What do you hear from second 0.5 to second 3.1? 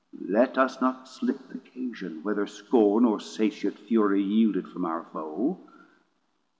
us not slip th' occasion, whether scorn,